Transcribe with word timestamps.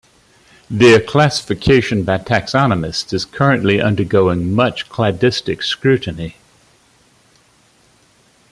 Their 0.67 0.99
classification 0.99 2.01
by 2.03 2.17
taxonomists 2.17 3.13
is 3.13 3.23
currently 3.23 3.79
undergoing 3.79 4.51
much 4.51 4.89
cladistic 4.89 5.61
scrutiny. 5.61 6.37